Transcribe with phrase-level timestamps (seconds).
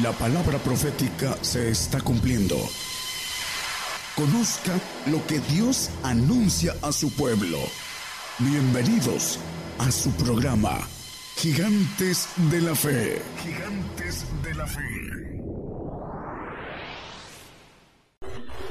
[0.00, 2.56] La palabra profética se está cumpliendo.
[4.16, 4.72] Conozca
[5.10, 7.58] lo que Dios anuncia a su pueblo.
[8.38, 9.38] Bienvenidos
[9.78, 10.78] a su programa,
[11.36, 13.20] Gigantes de la Fe.
[13.44, 14.80] Gigantes de la Fe.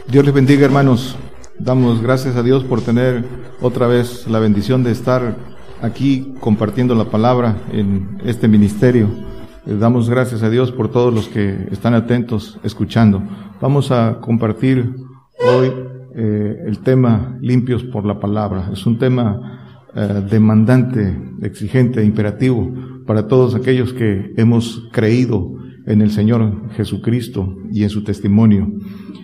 [0.07, 1.17] Dios les bendiga hermanos.
[1.59, 3.23] Damos gracias a Dios por tener
[3.61, 5.37] otra vez la bendición de estar
[5.83, 9.30] aquí compartiendo la palabra en este ministerio.
[9.63, 13.21] Les damos gracias a Dios por todos los que están atentos escuchando.
[13.61, 14.95] Vamos a compartir
[15.37, 15.71] hoy
[16.15, 18.71] eh, el tema limpios por la palabra.
[18.73, 22.73] Es un tema eh, demandante, exigente, imperativo
[23.05, 25.53] para todos aquellos que hemos creído
[25.85, 28.67] en el Señor Jesucristo y en su testimonio.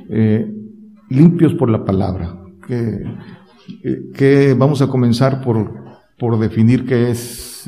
[0.07, 0.53] Eh,
[1.09, 2.37] limpios por la palabra.
[2.67, 5.73] Que, vamos a comenzar por,
[6.19, 7.67] por definir qué es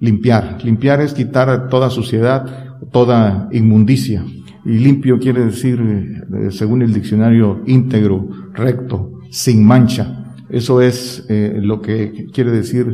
[0.00, 0.58] limpiar.
[0.64, 4.24] Limpiar es quitar toda suciedad, toda inmundicia.
[4.64, 10.34] Y limpio quiere decir, eh, según el diccionario, íntegro, recto, sin mancha.
[10.50, 12.86] Eso es eh, lo que quiere decir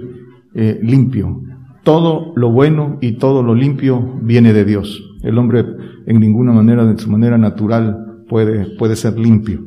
[0.55, 1.43] eh, limpio.
[1.83, 5.03] Todo lo bueno y todo lo limpio viene de Dios.
[5.23, 5.65] El hombre
[6.07, 9.65] en ninguna manera, de su manera natural, puede, puede ser limpio.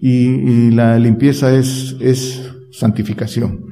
[0.00, 3.69] Y, y la limpieza es, es santificación.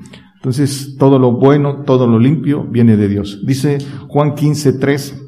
[0.49, 3.41] Entonces, todo lo bueno, todo lo limpio viene de Dios.
[3.45, 3.77] Dice
[4.09, 5.23] Juan 15, 3,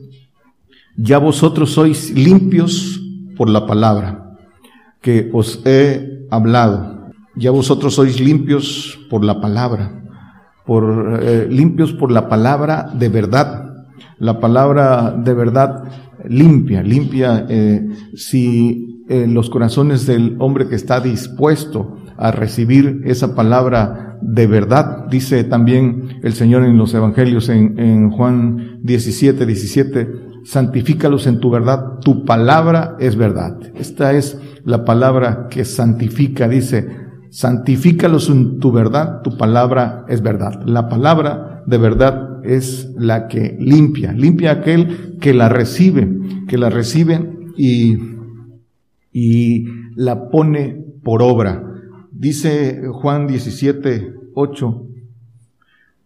[0.97, 2.99] ya vosotros sois limpios
[3.37, 4.39] por la palabra
[5.03, 7.11] que os he hablado.
[7.37, 10.05] Ya vosotros sois limpios por la palabra,
[10.65, 13.89] por eh, limpios por la palabra de verdad.
[14.19, 15.85] La palabra de verdad
[16.31, 23.35] limpia, limpia eh, si eh, los corazones del hombre que está dispuesto a recibir esa
[23.35, 30.09] palabra de verdad, dice también el Señor en los Evangelios en, Juan 17, 17,
[30.45, 33.59] santifícalos en tu verdad, tu palabra es verdad.
[33.75, 36.89] Esta es la palabra que santifica, dice,
[37.31, 40.63] santifícalos en tu verdad, tu palabra es verdad.
[40.67, 46.09] La palabra de verdad es la que limpia, limpia aquel que la recibe,
[46.49, 47.97] que la recibe y,
[49.13, 49.65] y
[49.97, 51.70] la pone por obra.
[52.21, 54.87] Dice Juan 17, 8,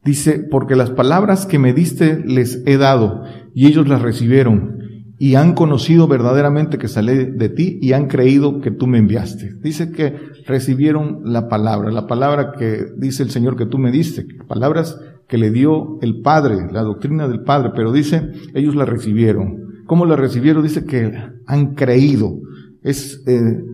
[0.05, 4.79] dice, porque las palabras que me diste les he dado y ellos las recibieron
[5.19, 9.55] y han conocido verdaderamente que salí de ti y han creído que tú me enviaste.
[9.61, 10.15] Dice que
[10.47, 15.37] recibieron la palabra, la palabra que dice el Señor que tú me diste, palabras que
[15.37, 19.83] le dio el Padre, la doctrina del Padre, pero dice, ellos la recibieron.
[19.87, 20.63] ¿Cómo la recibieron?
[20.63, 21.13] Dice que
[21.45, 22.39] han creído.
[22.85, 23.65] Es eh,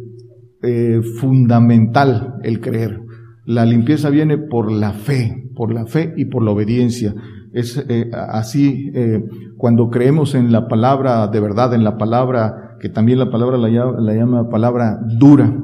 [0.62, 3.00] eh, fundamental el creer.
[3.46, 7.14] La limpieza viene por la fe, por la fe y por la obediencia.
[7.54, 9.24] Es eh, así eh,
[9.56, 13.70] cuando creemos en la palabra de verdad, en la palabra que también la palabra la,
[13.70, 15.54] llama, palabra dura,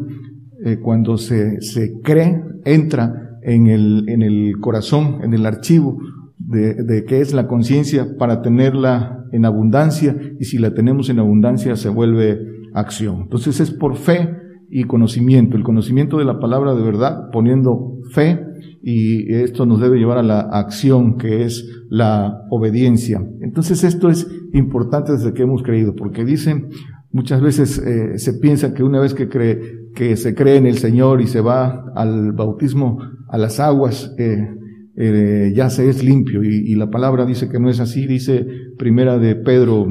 [0.82, 5.98] cuando se, se cree, entra en el, en el corazón, en el archivo
[6.38, 11.18] de, de que es la conciencia para tenerla en abundancia y si la tenemos en
[11.18, 12.40] abundancia se vuelve
[12.74, 13.22] acción.
[13.22, 18.40] Entonces es por fe y conocimiento, el conocimiento de la palabra de verdad, poniendo fe
[18.82, 23.20] y esto nos debe llevar a la acción que es la obediencia.
[23.40, 26.68] Entonces esto es importante desde que hemos creído, porque dicen,
[27.12, 30.78] muchas veces eh, se piensa que una vez que cree, que se cree en el
[30.78, 34.50] Señor y se va al bautismo, a las aguas, eh,
[34.96, 38.46] eh, ya se es limpio y, y, la palabra dice que no es así, dice
[38.78, 39.86] primera de Pedro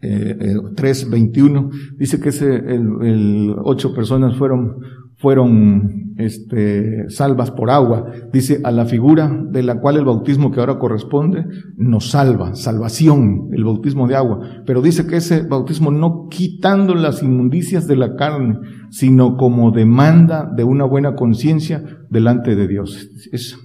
[0.00, 4.76] eh, 3.21, dice que ese, el, ocho personas fueron,
[5.16, 8.12] fueron este, salvas por agua.
[8.32, 13.48] Dice, a la figura de la cual el bautismo que ahora corresponde nos salva, salvación,
[13.52, 14.40] el bautismo de agua.
[14.66, 18.58] Pero dice que ese bautismo no quitando las inmundicias de la carne,
[18.90, 23.08] sino como demanda de una buena conciencia delante de Dios.
[23.32, 23.56] Es,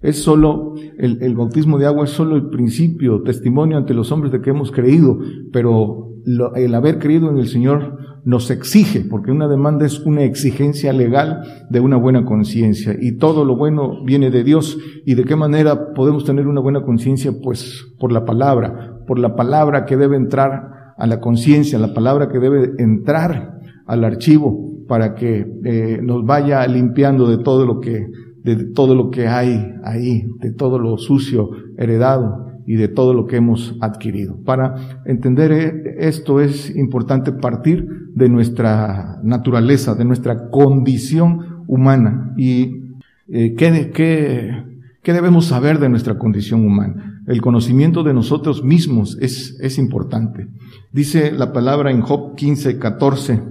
[0.00, 4.32] es solo, el, el, bautismo de agua es solo el principio, testimonio ante los hombres
[4.32, 5.18] de que hemos creído,
[5.52, 6.12] pero
[6.56, 11.42] el haber creído en el Señor nos exige, porque una demanda es una exigencia legal
[11.70, 14.76] de una buena conciencia, y todo lo bueno viene de Dios.
[15.04, 17.32] ¿Y de qué manera podemos tener una buena conciencia?
[17.40, 22.28] Pues por la palabra, por la palabra que debe entrar a la conciencia, la palabra
[22.28, 28.08] que debe entrar al archivo para que eh, nos vaya limpiando de todo lo que
[28.46, 33.26] de todo lo que hay ahí, de todo lo sucio heredado y de todo lo
[33.26, 34.36] que hemos adquirido.
[34.44, 42.34] Para entender eh, esto es importante partir de nuestra naturaleza, de nuestra condición humana.
[42.36, 42.82] ¿Y
[43.28, 44.62] eh, ¿qué, qué,
[45.02, 47.20] ¿Qué debemos saber de nuestra condición humana?
[47.26, 50.46] El conocimiento de nosotros mismos es, es importante.
[50.92, 53.42] Dice la palabra en Job 15, 14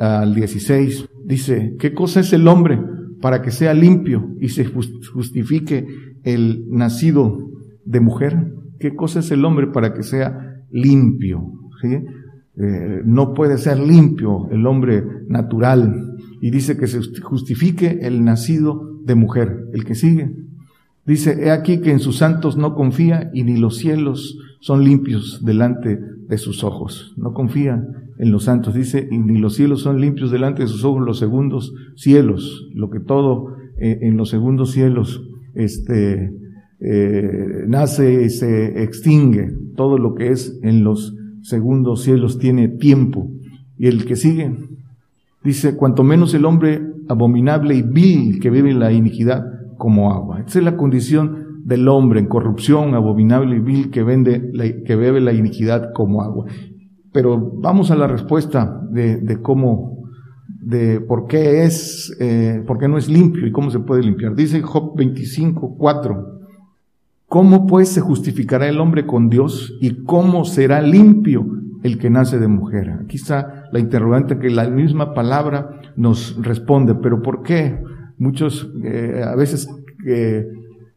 [0.00, 5.86] al 16, dice, ¿qué cosa es el hombre para que sea limpio y se justifique
[6.24, 7.38] el nacido
[7.84, 8.52] de mujer?
[8.78, 11.52] ¿Qué cosa es el hombre para que sea limpio?
[11.84, 16.14] Eh, no puede ser limpio el hombre natural.
[16.40, 19.66] Y dice que se justifique el nacido de mujer.
[19.72, 20.30] El que sigue.
[21.06, 25.44] Dice, he aquí que en sus santos no confía y ni los cielos son limpios
[25.44, 27.14] delante de sus ojos.
[27.16, 27.84] No confía
[28.18, 28.74] en los santos.
[28.74, 32.68] Dice, y ni los cielos son limpios delante de sus ojos, los segundos cielos.
[32.74, 35.22] Lo que todo eh, en los segundos cielos,
[35.54, 36.32] este,
[36.80, 39.50] eh, nace y se extingue.
[39.76, 43.30] Todo lo que es en los segundos cielos tiene tiempo.
[43.78, 44.52] Y el que sigue,
[45.44, 49.44] dice, cuanto menos el hombre abominable y vil que vive la iniquidad
[49.76, 50.42] como agua.
[50.46, 54.52] Esa es la condición del hombre en corrupción, abominable y vil que, vende
[54.86, 56.46] que bebe la iniquidad como agua.
[57.12, 60.08] Pero vamos a la respuesta de, cómo,
[60.62, 64.34] de por qué es, eh, por qué no es limpio y cómo se puede limpiar.
[64.34, 66.38] Dice Job 25, 4.
[67.26, 71.46] ¿Cómo pues se justificará el hombre con Dios y cómo será limpio
[71.82, 72.92] el que nace de mujer?
[73.04, 77.78] Aquí está la interrogante que la misma palabra nos responde, pero ¿por qué?
[78.16, 79.68] Muchos, eh, a veces,
[80.06, 80.46] eh,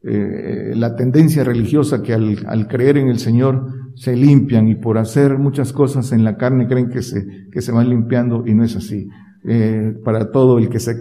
[0.03, 3.65] eh, la tendencia religiosa que al, creer en el Señor
[3.95, 7.71] se limpian y por hacer muchas cosas en la carne creen que se, que se
[7.71, 9.07] van limpiando y no es así.
[10.03, 10.95] para todo el que se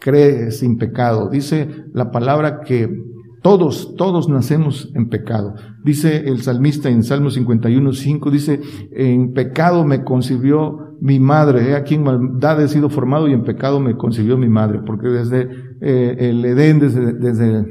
[0.00, 1.30] cree sin pecado.
[1.30, 2.88] Dice la palabra que
[3.44, 5.54] todos, todos nacemos en pecado.
[5.84, 8.60] Dice el salmista en Salmo 51, 5, dice,
[8.92, 13.44] en pecado me concibió mi madre, he aquí en maldad he sido formado y en
[13.44, 15.48] pecado me concibió mi madre, porque desde
[15.82, 17.66] eh, el Edén, desde, desde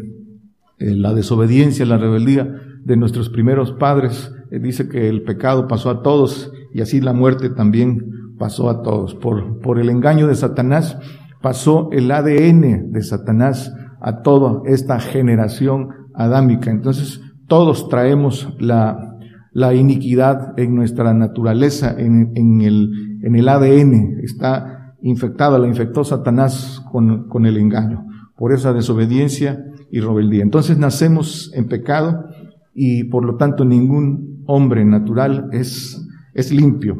[0.83, 2.45] eh, la desobediencia, la rebeldía
[2.83, 7.13] de nuestros primeros padres, eh, dice que el pecado pasó a todos y así la
[7.13, 9.15] muerte también pasó a todos.
[9.15, 10.97] Por, por el engaño de Satanás
[11.41, 16.69] pasó el ADN de Satanás a toda esta generación adámica.
[16.69, 19.15] Entonces, todos traemos la,
[19.53, 24.19] la iniquidad en nuestra naturaleza, en, en, el, en el ADN.
[24.21, 28.05] Está infectada, la infectó Satanás con, con el engaño,
[28.35, 30.41] por esa desobediencia y rebeldía.
[30.41, 32.25] Entonces nacemos en pecado
[32.73, 36.03] y por lo tanto ningún hombre natural es,
[36.33, 36.97] es limpio.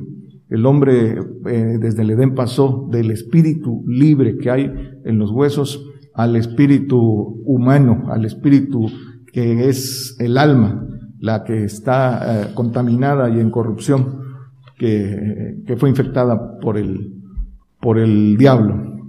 [0.48, 1.18] El hombre
[1.48, 4.72] eh, desde el Edén pasó del espíritu libre que hay
[5.06, 8.88] en los huesos al espíritu humano, al espíritu
[9.32, 10.88] que es el alma,
[11.20, 14.20] la que está eh, contaminada y en corrupción,
[14.78, 17.16] que, que, fue infectada por el,
[17.82, 19.00] por el diablo.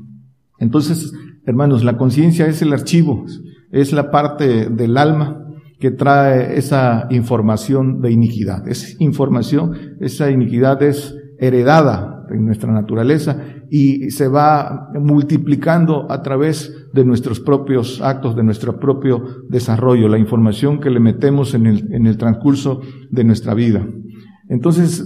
[0.59, 1.13] Entonces,
[1.45, 3.27] hermanos, la conciencia es el archivo,
[3.75, 5.41] es la parte del alma
[5.81, 8.67] que trae esa información de iniquidad.
[8.69, 13.37] Esa información, esa iniquidad es heredada en nuestra naturaleza
[13.69, 20.19] y se va multiplicando a través de nuestros propios actos, de nuestro propio desarrollo, la
[20.19, 22.81] información que le metemos en el, en el transcurso
[23.11, 23.85] de nuestra vida.
[24.49, 25.05] Entonces,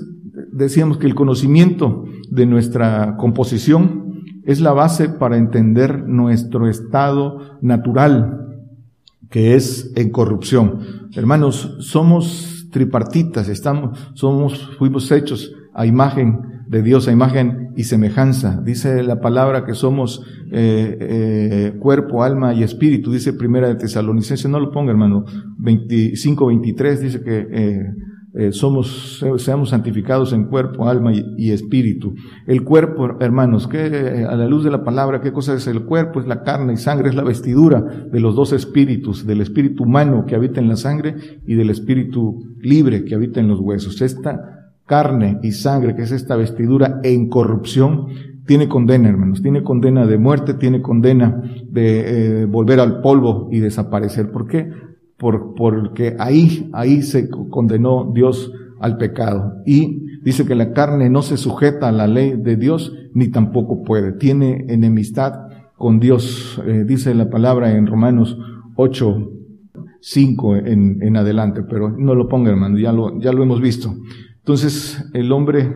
[0.53, 4.09] decíamos que el conocimiento de nuestra composición
[4.45, 8.48] es la base para entender nuestro estado natural,
[9.31, 11.09] que es en corrupción.
[11.15, 18.61] Hermanos, somos tripartitas, estamos, somos, fuimos hechos a imagen de Dios a imagen y semejanza.
[18.63, 23.11] Dice la palabra que somos eh, eh, cuerpo, alma y espíritu.
[23.11, 25.25] Dice primera de Tesalonicenses, no lo ponga hermano,
[25.59, 27.83] 25, 23 dice que eh,
[28.53, 32.15] somos, seamos santificados en cuerpo, alma y, espíritu.
[32.47, 36.21] El cuerpo, hermanos, que a la luz de la palabra, ¿qué cosa es el cuerpo?
[36.21, 40.25] Es la carne y sangre, es la vestidura de los dos espíritus, del espíritu humano
[40.27, 41.17] que habita en la sangre
[41.47, 44.01] y del espíritu libre que habita en los huesos.
[44.03, 48.07] Esta carne y sangre, que es esta vestidura en corrupción,
[48.47, 53.61] tiene condena, hermanos, tiene condena de muerte, tiene condena de eh, volver al polvo y
[53.61, 54.33] desaparecer.
[54.33, 54.73] ¿Por qué?
[55.19, 59.55] Por, porque ahí, ahí se condenó Dios al pecado.
[59.67, 63.83] Y dice que la carne no se sujeta a la ley de Dios, ni tampoco
[63.83, 64.13] puede.
[64.13, 65.33] Tiene enemistad
[65.77, 68.39] con Dios, eh, dice la palabra en Romanos
[68.77, 69.33] 8,
[70.01, 73.95] 5 en, en adelante, pero no lo ponga, hermano, ya lo, ya lo hemos visto.
[74.39, 75.73] Entonces el hombre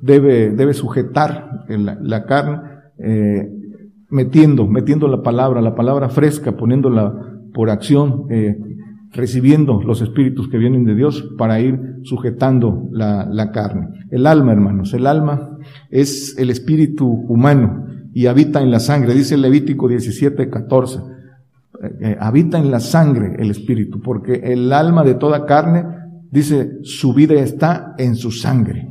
[0.00, 2.60] debe, debe sujetar la, carne,
[2.98, 3.48] eh,
[4.10, 7.14] metiendo, metiendo la palabra, la palabra fresca, poniéndola
[7.54, 8.58] por acción, eh,
[9.12, 13.88] recibiendo los espíritus que vienen de Dios para ir sujetando la, la carne.
[14.10, 15.58] El alma, hermanos, el alma
[15.90, 21.00] es el espíritu humano y habita en la sangre, dice Levítico 17, 14.
[22.00, 25.84] eh, habita en la sangre el espíritu, porque el alma de toda carne,
[26.30, 28.88] dice, su vida está en su sangre.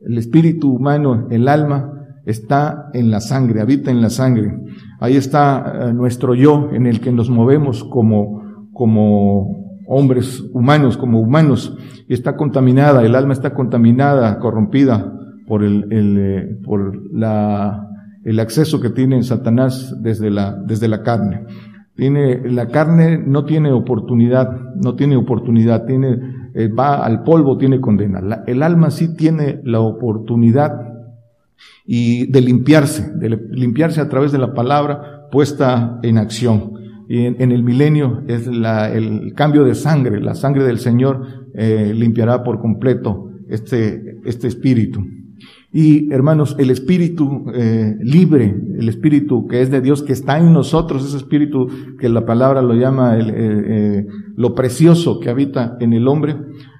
[0.00, 4.52] El espíritu humano, el alma, está en la sangre, habita en la sangre.
[5.00, 8.41] Ahí está eh, nuestro yo en el que nos movemos como,
[8.72, 11.76] como hombres humanos, como humanos,
[12.08, 15.12] está contaminada, el alma está contaminada, corrompida
[15.46, 17.88] por el, el eh, por la,
[18.24, 21.44] el acceso que tiene Satanás desde la, desde la carne.
[21.94, 26.18] Tiene, la carne no tiene oportunidad, no tiene oportunidad, tiene,
[26.54, 28.20] eh, va al polvo, tiene condena.
[28.46, 30.72] el alma sí tiene la oportunidad
[31.84, 36.72] y de limpiarse, de limpiarse a través de la palabra puesta en acción.
[37.12, 41.92] Y en, el milenio es la, el cambio de sangre, la sangre del Señor eh,
[41.94, 45.04] limpiará por completo este, este espíritu.
[45.74, 50.54] Y hermanos, el espíritu eh, libre, el espíritu que es de Dios, que está en
[50.54, 55.92] nosotros, ese espíritu que la palabra lo llama el, eh, lo precioso que habita en
[55.92, 56.34] el hombre,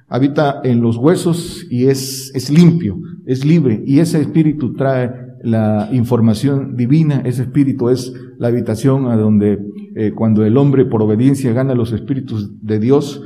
[0.09, 2.97] habita en los huesos y es, es limpio,
[3.27, 3.83] es libre.
[3.87, 5.11] Y ese espíritu trae
[5.43, 9.59] la información divina, ese espíritu es la habitación a donde
[9.95, 13.23] eh, cuando el hombre por obediencia gana los espíritus de Dios,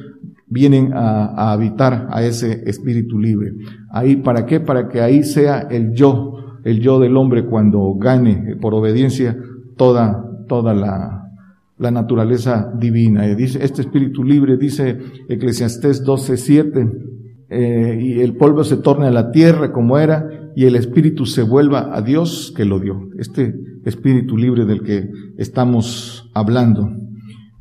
[0.49, 3.53] vienen a, habitar a ese espíritu libre.
[3.91, 4.61] Ahí, ¿para qué?
[4.61, 9.37] Para que ahí sea el yo, el yo del hombre cuando gane por obediencia
[9.77, 11.31] toda, toda la,
[11.79, 13.23] la naturaleza divina.
[13.35, 17.16] dice, este espíritu libre, dice Eclesiastés 12:7,
[17.49, 21.43] eh, y el polvo se torne a la tierra como era, y el espíritu se
[21.43, 23.11] vuelva a Dios que lo dio.
[23.19, 26.91] Este espíritu libre del que estamos hablando.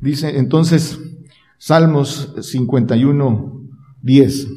[0.00, 0.98] Dice entonces,
[1.58, 3.62] Salmos 51,
[4.02, 4.48] 10.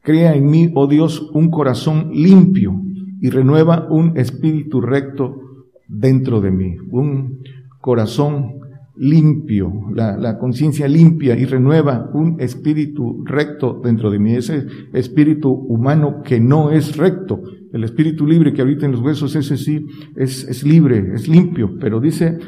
[0.00, 2.80] Crea en mí, oh Dios, un corazón limpio
[3.20, 5.40] y renueva un espíritu recto
[5.88, 6.76] dentro de mí.
[6.90, 7.40] Un
[7.80, 8.53] corazón
[8.96, 14.34] limpio, la, la conciencia limpia y renueva un espíritu recto dentro de mí.
[14.34, 17.42] Ese espíritu humano que no es recto.
[17.72, 19.84] El espíritu libre que habita en los huesos, ese sí
[20.16, 22.38] es, es libre, es limpio, pero dice,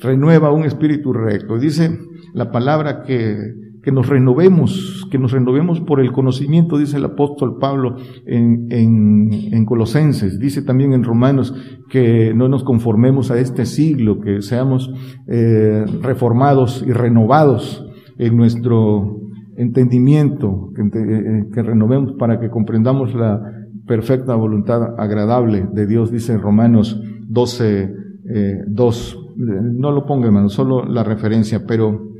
[0.00, 1.58] renueva un espíritu recto.
[1.58, 1.98] Dice,
[2.34, 7.58] la palabra que, que nos renovemos, que nos renovemos por el conocimiento, dice el apóstol
[7.60, 11.54] Pablo en, en, en, Colosenses, dice también en Romanos
[11.90, 14.90] que no nos conformemos a este siglo, que seamos
[15.28, 17.86] eh, reformados y renovados
[18.16, 19.20] en nuestro
[19.58, 23.42] entendimiento, que, eh, que, renovemos para que comprendamos la
[23.86, 27.94] perfecta voluntad agradable de Dios, dice Romanos 12,
[28.30, 29.20] eh, 2.
[29.36, 32.13] No lo ponga, hermano, solo la referencia, pero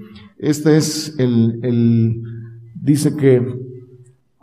[0.44, 2.22] este es el, el,
[2.74, 3.42] dice que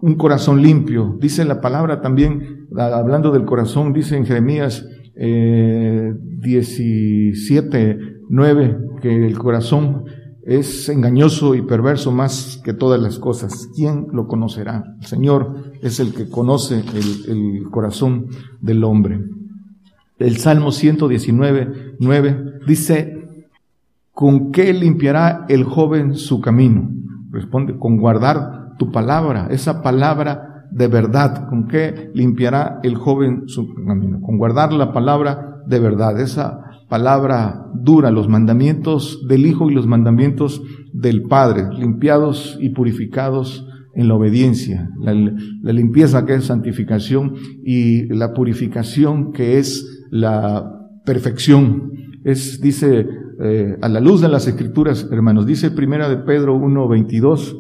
[0.02, 1.18] un corazón limpio.
[1.20, 9.38] Dice la palabra también, hablando del corazón, dice en Jeremías eh, 17, 9, que el
[9.38, 10.06] corazón
[10.44, 13.70] es engañoso y perverso más que todas las cosas.
[13.76, 14.96] ¿Quién lo conocerá?
[15.00, 18.28] El Señor es el que conoce el, el corazón
[18.60, 19.20] del hombre.
[20.18, 23.21] El Salmo 119, 9 dice,
[24.22, 26.92] ¿Con qué limpiará el joven su camino?
[27.32, 31.50] Responde, con guardar tu palabra, esa palabra de verdad.
[31.50, 34.22] ¿Con qué limpiará el joven su camino?
[34.22, 39.88] Con guardar la palabra de verdad, esa palabra dura, los mandamientos del Hijo y los
[39.88, 40.62] mandamientos
[40.94, 47.34] del Padre, limpiados y purificados en la obediencia, la, la, limpieza que es santificación
[47.66, 50.64] y la purificación que es la
[51.06, 51.90] perfección.
[52.24, 53.08] Es, dice
[53.40, 57.58] eh, a la luz de las escrituras, hermanos, dice primera de Pedro 1:22,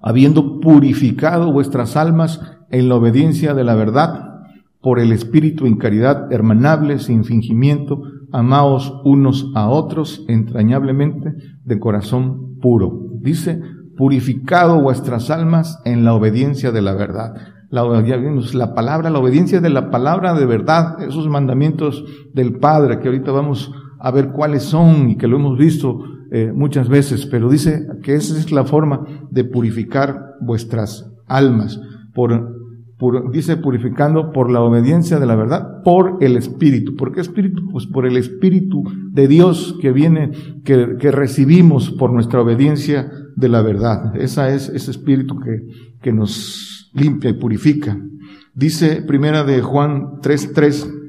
[0.00, 2.40] habiendo purificado vuestras almas
[2.70, 4.28] en la obediencia de la verdad,
[4.80, 12.58] por el Espíritu en caridad hermanable, sin fingimiento, amaos unos a otros entrañablemente de corazón
[12.60, 13.08] puro.
[13.20, 13.60] Dice,
[13.96, 17.34] purificado vuestras almas en la obediencia de la verdad.
[17.70, 23.08] La, la palabra, la obediencia de la palabra de verdad, esos mandamientos del Padre que
[23.08, 27.48] ahorita vamos a ver cuáles son y que lo hemos visto eh, muchas veces, pero
[27.48, 31.80] dice que esa es la forma de purificar vuestras almas,
[32.14, 36.96] por, dice purificando por la obediencia de la verdad, por el Espíritu.
[36.96, 37.68] ¿Por qué Espíritu?
[37.70, 40.32] Pues por el Espíritu de Dios que viene,
[40.64, 44.14] que, que recibimos por nuestra obediencia de la verdad.
[44.16, 45.62] Esa es ese Espíritu que,
[46.02, 47.98] que nos limpia y purifica.
[48.54, 51.07] Dice primera de Juan 3.3,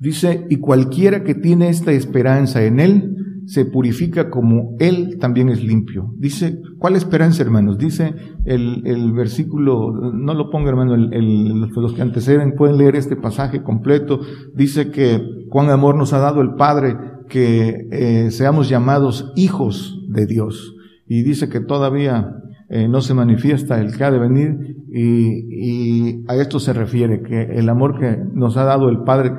[0.00, 5.62] Dice, y cualquiera que tiene esta esperanza en Él, se purifica como Él también es
[5.62, 6.14] limpio.
[6.16, 7.78] Dice, ¿cuál esperanza, hermanos?
[7.78, 8.14] Dice
[8.44, 13.62] el, el versículo, no lo ponga, hermano, el, los que anteceden pueden leer este pasaje
[13.62, 14.20] completo.
[14.54, 16.96] Dice que cuán amor nos ha dado el Padre
[17.28, 20.76] que eh, seamos llamados hijos de Dios.
[21.06, 22.36] Y dice que todavía
[22.68, 27.20] eh, no se manifiesta el que ha de venir y, y a esto se refiere,
[27.20, 29.32] que el amor que nos ha dado el Padre,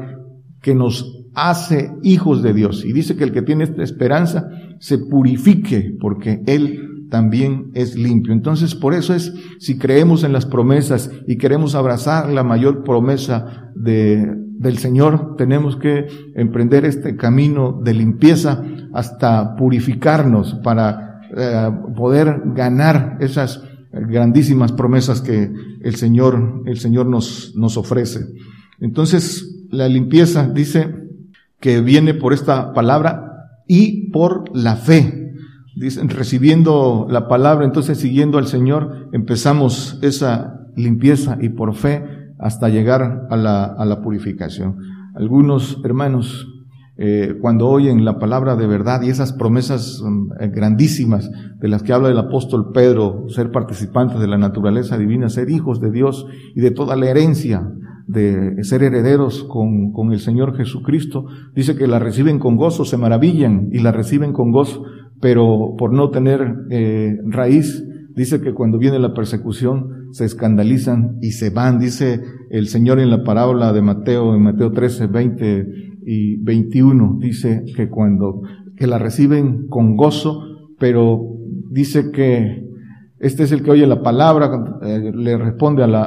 [0.61, 2.85] que nos hace hijos de Dios.
[2.85, 4.49] Y dice que el que tiene esta esperanza
[4.79, 8.33] se purifique porque Él también es limpio.
[8.33, 13.71] Entonces, por eso es, si creemos en las promesas y queremos abrazar la mayor promesa
[13.75, 18.63] de, del Señor, tenemos que emprender este camino de limpieza
[18.93, 25.51] hasta purificarnos para eh, poder ganar esas grandísimas promesas que
[25.81, 28.21] el Señor, el Señor nos, nos ofrece.
[28.79, 30.93] Entonces, la limpieza dice
[31.59, 33.31] que viene por esta palabra
[33.67, 35.33] y por la fe.
[35.75, 42.03] Dicen, recibiendo la palabra, entonces siguiendo al Señor, empezamos esa limpieza y por fe
[42.37, 44.77] hasta llegar a la, purificación.
[45.15, 46.47] Algunos hermanos,
[46.97, 51.93] eh, cuando oyen la palabra de verdad y esas promesas mm, grandísimas de las que
[51.93, 56.25] habla el apóstol Pedro, ser participantes de la naturaleza divina, ser hijos de Dios
[56.55, 57.71] y de toda la herencia
[58.11, 61.25] de ser herederos con, con el Señor Jesucristo,
[61.55, 64.83] dice que la reciben con gozo, se maravillan y la reciben con gozo
[65.21, 71.31] pero por no tener eh, raíz, dice que cuando viene la persecución se escandalizan y
[71.31, 71.79] se van.
[71.79, 75.67] Dice el Señor en la parábola de Mateo, en Mateo 13, 20
[76.05, 78.41] y 21, dice que cuando,
[78.75, 80.41] que la reciben con gozo,
[80.79, 81.21] pero
[81.69, 82.67] dice que
[83.19, 86.03] este es el que oye la palabra, eh, le responde a la,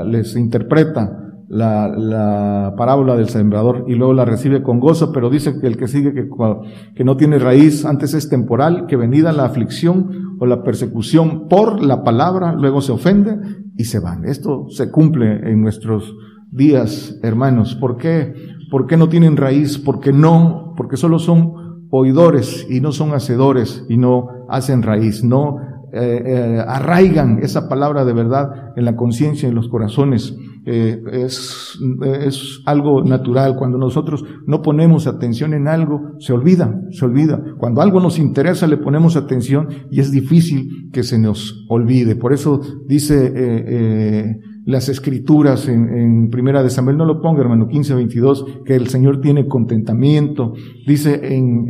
[0.00, 5.30] a, les interpreta la, la, parábola del sembrador y luego la recibe con gozo, pero
[5.30, 6.28] dice que el que sigue que,
[6.94, 11.82] que no tiene raíz antes es temporal, que venida la aflicción o la persecución por
[11.82, 13.38] la palabra, luego se ofende
[13.76, 14.24] y se van.
[14.24, 16.14] Esto se cumple en nuestros
[16.50, 17.74] días, hermanos.
[17.74, 18.32] ¿Por qué?
[18.70, 19.78] ¿Por qué no tienen raíz?
[19.78, 21.52] Porque no, porque solo son
[21.90, 25.58] oidores y no son hacedores y no hacen raíz, no
[25.92, 30.36] eh, eh, arraigan esa palabra de verdad en la conciencia y en los corazones.
[30.66, 33.56] Eh, es, es algo natural.
[33.56, 37.42] Cuando nosotros no ponemos atención en algo, se olvida, se olvida.
[37.58, 42.16] Cuando algo nos interesa, le ponemos atención y es difícil que se nos olvide.
[42.16, 47.94] Por eso dice eh, las escrituras en, Primera de Samuel, no lo ponga hermano, 15,
[47.94, 50.54] 22, que el Señor tiene contentamiento,
[50.86, 51.68] dice en,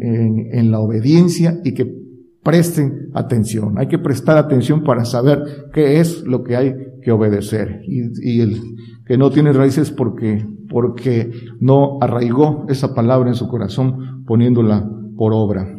[0.52, 2.04] en la obediencia y que
[2.44, 3.78] Presten atención.
[3.78, 6.74] Hay que prestar atención para saber qué es lo que hay
[7.04, 7.82] que obedecer.
[7.86, 8.60] Y, el
[9.06, 15.34] que no tiene raíces porque, porque no arraigó esa palabra en su corazón poniéndola por
[15.34, 15.78] obra.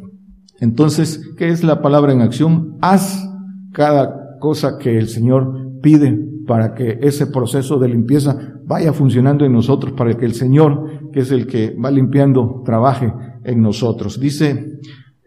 [0.62, 2.78] Entonces, ¿qué es la palabra en acción?
[2.82, 3.28] Haz
[3.74, 9.52] cada cosa que el Señor pide para que ese proceso de limpieza vaya funcionando en
[9.52, 13.12] nosotros, para que el Señor, que es el que va limpiando, trabaje
[13.44, 14.20] en nosotros.
[14.20, 14.80] Dice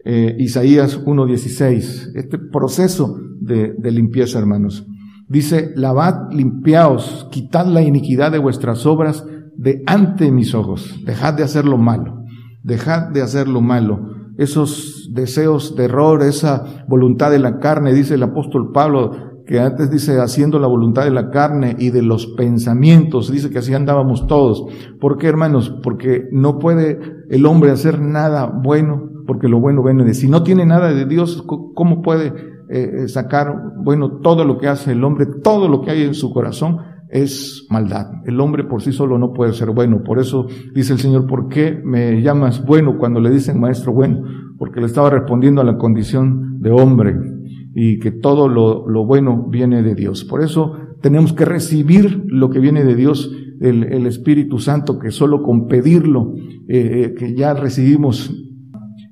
[0.05, 4.85] eh, Isaías 1.16, este proceso de limpieza, hermanos.
[5.29, 10.99] Dice, lavad, limpiaos, quitad la iniquidad de vuestras obras de ante mis ojos.
[11.05, 12.23] Dejad de hacer lo malo.
[12.63, 14.09] Dejad de hacer lo malo.
[14.37, 19.11] Esos deseos de error, esa voluntad de la carne, dice el apóstol Pablo,
[19.45, 23.59] que antes dice haciendo la voluntad de la carne y de los pensamientos, dice que
[23.59, 24.65] así andábamos todos.
[24.99, 25.75] ¿Por qué, hermanos?
[25.83, 30.41] Porque no puede el hombre hacer nada bueno porque lo bueno viene de si no
[30.41, 32.33] tiene nada de Dios, ¿cómo puede
[32.69, 33.53] eh, sacar,
[33.83, 36.77] bueno, todo lo que hace el hombre, todo lo que hay en su corazón
[37.09, 38.07] es maldad.
[38.25, 40.03] El hombre por sí solo no puede ser bueno.
[40.03, 44.21] Por eso dice el Señor, ¿por qué me llamas bueno cuando le dicen maestro bueno?
[44.57, 47.15] Porque le estaba respondiendo a la condición de hombre
[47.73, 50.23] y que todo lo, lo bueno viene de Dios.
[50.23, 55.11] Por eso tenemos que recibir lo que viene de Dios, el, el Espíritu Santo, que
[55.11, 56.33] solo con pedirlo,
[56.67, 58.31] eh, eh que ya recibimos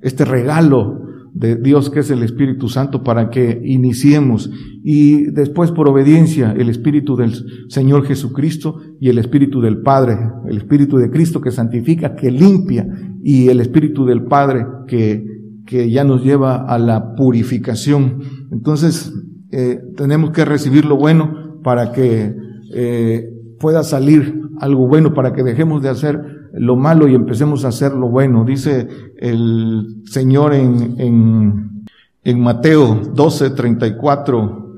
[0.00, 4.50] este regalo de Dios que es el Espíritu Santo para que iniciemos
[4.82, 7.34] y después por obediencia el Espíritu del
[7.68, 10.16] Señor Jesucristo y el Espíritu del Padre,
[10.48, 12.86] el Espíritu de Cristo que santifica, que limpia
[13.22, 15.24] y el Espíritu del Padre que,
[15.66, 18.20] que ya nos lleva a la purificación.
[18.50, 19.12] Entonces
[19.50, 22.34] eh, tenemos que recibir lo bueno para que
[22.74, 27.68] eh, pueda salir algo bueno, para que dejemos de hacer lo malo y empecemos a
[27.68, 28.44] hacer lo bueno.
[28.44, 31.84] Dice el Señor en,
[32.24, 34.74] en, Mateo 12, 34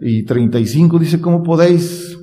[0.00, 2.18] y 35, dice, ¿cómo podéis,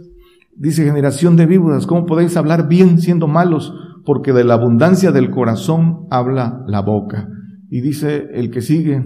[0.55, 3.73] dice generación de víboras, cómo podéis hablar bien siendo malos?
[4.05, 7.29] Porque de la abundancia del corazón habla la boca.
[7.69, 9.03] Y dice el que sigue,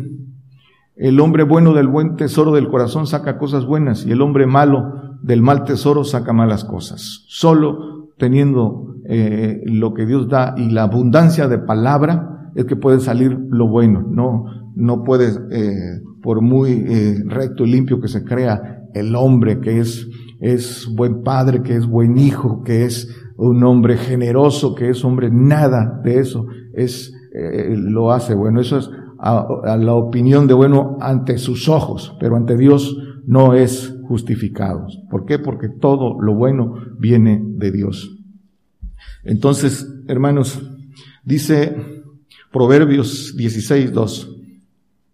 [0.96, 4.94] el hombre bueno del buen tesoro del corazón saca cosas buenas y el hombre malo
[5.22, 7.26] del mal tesoro saca malas cosas.
[7.28, 13.00] Solo teniendo eh, lo que Dios da y la abundancia de palabra, es que puede
[13.00, 14.06] salir lo bueno.
[14.10, 19.60] No, no puede, eh, por muy eh, recto y limpio que se crea el hombre,
[19.60, 20.08] que es,
[20.40, 25.30] es buen padre, que es buen hijo, que es un hombre generoso, que es hombre,
[25.32, 28.62] nada de eso es, eh, lo hace bueno.
[28.62, 33.54] Eso es a, a la opinión de bueno ante sus ojos, pero ante Dios no
[33.54, 34.88] es justificado.
[35.10, 35.40] ¿Por qué?
[35.40, 38.18] Porque todo lo bueno viene de Dios.
[39.24, 40.62] Entonces, hermanos,
[41.24, 41.76] dice
[42.52, 44.38] Proverbios 16, 2,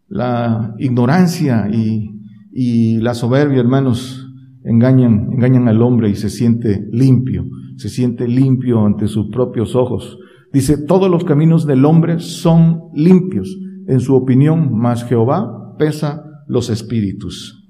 [0.10, 4.27] la ignorancia y, y la soberbia, hermanos,
[4.63, 7.45] engañan, engañan al hombre y se siente limpio,
[7.77, 10.19] se siente limpio ante sus propios ojos.
[10.54, 16.69] Dice, todos los caminos del hombre son limpios en su opinión, mas Jehová pesa los
[16.69, 17.61] espíritus.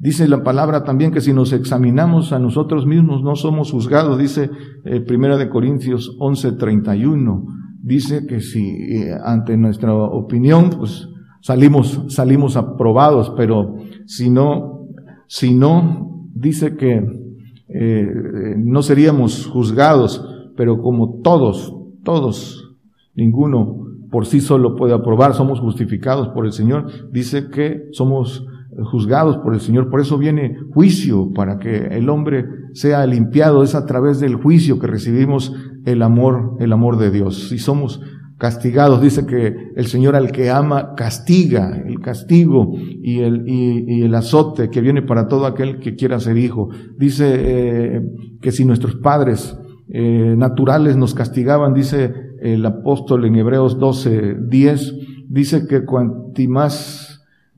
[0.00, 4.50] Dice la palabra también que si nos examinamos a nosotros mismos no somos juzgados, dice
[4.86, 7.44] eh, Primera de Corintios 11:31.
[7.82, 11.06] Dice que si eh, ante nuestra opinión pues
[11.42, 13.74] salimos salimos aprobados, pero
[14.06, 14.86] si no
[15.26, 17.04] si no dice que
[17.68, 22.74] eh, no seríamos juzgados, pero como todos todos
[23.14, 23.76] ninguno
[24.10, 28.46] por sí solo puede aprobar, somos justificados por el Señor, dice que somos
[28.84, 29.90] juzgados por el Señor.
[29.90, 33.62] Por eso viene juicio, para que el hombre sea limpiado.
[33.62, 37.48] Es a través del juicio que recibimos el amor, el amor de Dios.
[37.48, 38.00] Si somos
[38.40, 44.14] castigados, dice que el Señor al que ama castiga, el castigo y el, y, el
[44.14, 46.70] azote que viene para todo aquel que quiera ser hijo.
[46.96, 48.00] Dice eh,
[48.40, 49.56] que si nuestros padres
[49.88, 54.94] eh, naturales nos castigaban, dice el apóstol en Hebreos 12, 10,
[55.28, 57.09] dice que cuanti más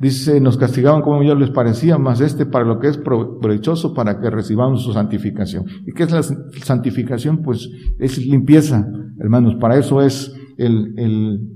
[0.03, 4.19] Dice, nos castigaban como ellos les parecía, más este para lo que es provechoso para
[4.19, 5.65] que recibamos su santificación.
[5.87, 7.41] ¿Y qué es la santificación?
[7.41, 8.85] Pues es limpieza,
[9.21, 9.55] hermanos.
[9.61, 11.49] Para eso es el, el,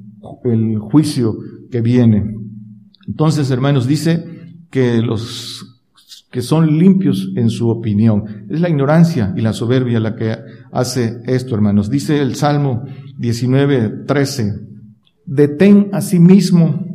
[0.44, 1.34] el juicio
[1.72, 2.36] que viene.
[3.08, 4.24] Entonces, hermanos, dice
[4.70, 5.80] que los
[6.30, 8.46] que son limpios en su opinión.
[8.48, 10.36] Es la ignorancia y la soberbia la que
[10.70, 11.90] hace esto, hermanos.
[11.90, 12.84] Dice el Salmo
[13.18, 14.54] 19, 13.
[15.24, 16.85] Detén a sí mismo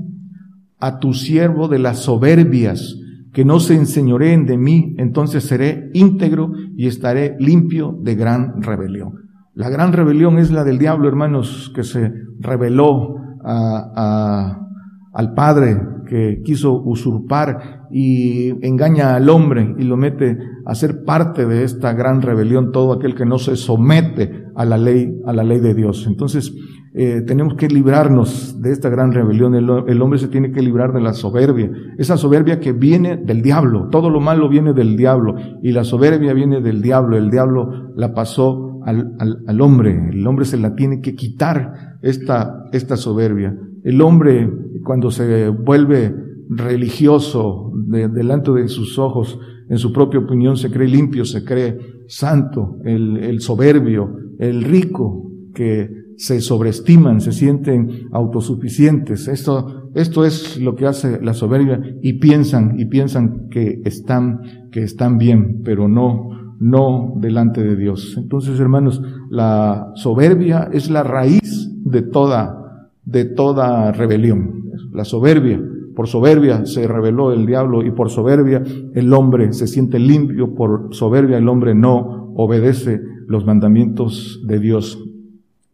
[0.81, 2.97] a tu siervo de las soberbias,
[3.33, 9.13] que no se enseñoreen de mí, entonces seré íntegro y estaré limpio de gran rebelión.
[9.53, 16.73] La gran rebelión es la del diablo, hermanos, que se rebeló al Padre, que quiso
[16.73, 22.71] usurpar y engaña al hombre y lo mete a ser parte de esta gran rebelión,
[22.71, 26.05] todo aquel que no se somete a la ley, a la ley de Dios.
[26.07, 26.53] Entonces,
[26.93, 29.55] eh, tenemos que librarnos de esta gran rebelión.
[29.55, 31.71] El, hombre se tiene que librar de la soberbia.
[31.97, 33.87] Esa soberbia que viene del diablo.
[33.89, 35.35] Todo lo malo viene del diablo.
[35.63, 37.17] Y la soberbia viene del diablo.
[37.17, 40.09] El diablo la pasó al, al, hombre.
[40.11, 43.55] El hombre se la tiene que quitar esta, esta soberbia.
[43.83, 44.51] El hombre,
[44.83, 46.13] cuando se vuelve
[46.49, 52.77] religioso delante de sus ojos, en su propia opinión se cree limpio, se cree santo,
[52.83, 59.27] el, el soberbio, el rico que se sobreestiman, se sienten autosuficientes.
[59.27, 64.81] Esto, esto es lo que hace la soberbia y piensan, y piensan que están, que
[64.81, 68.15] están bien, pero no, no delante de Dios.
[68.17, 74.71] Entonces, hermanos, la soberbia es la raíz de toda, de toda rebelión.
[74.91, 75.61] La soberbia,
[75.95, 78.63] por soberbia se rebeló el diablo y por soberbia
[78.95, 84.99] el hombre se siente limpio, por soberbia el hombre no obedece los mandamientos de Dios.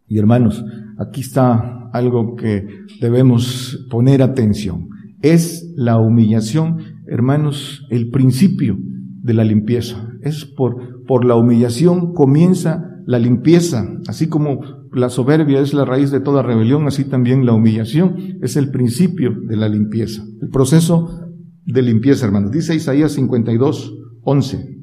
[0.07, 0.63] Y hermanos,
[0.97, 2.65] aquí está algo que
[3.01, 4.89] debemos poner atención.
[5.21, 8.77] Es la humillación, hermanos, el principio
[9.23, 10.07] de la limpieza.
[10.21, 14.59] Es por, por la humillación comienza la limpieza, así como
[14.93, 19.33] la soberbia es la raíz de toda rebelión, así también la humillación es el principio
[19.47, 20.23] de la limpieza.
[20.41, 21.27] El proceso
[21.65, 22.51] de limpieza, hermanos.
[22.51, 23.93] Dice Isaías 52,
[24.23, 24.76] 11.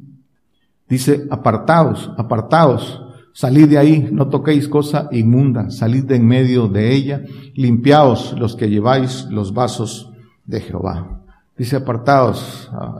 [0.88, 3.04] Dice, apartados, apartados
[3.36, 7.22] Salid de ahí, no toquéis cosa inmunda, salid de en medio de ella,
[7.56, 10.12] limpiaos los que lleváis los vasos
[10.46, 11.20] de Jehová.
[11.58, 12.96] Dice apartados, ah,